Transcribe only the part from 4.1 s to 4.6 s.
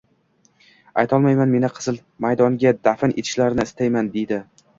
dedi.